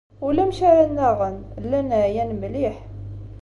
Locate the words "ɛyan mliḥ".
2.03-2.77